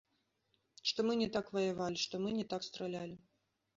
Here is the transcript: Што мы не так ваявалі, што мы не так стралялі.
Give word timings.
Што 0.91 1.03
мы 1.09 1.13
не 1.21 1.29
так 1.37 1.53
ваявалі, 1.57 1.99
што 2.07 2.23
мы 2.25 2.29
не 2.39 2.45
так 2.55 2.61
стралялі. 2.73 3.15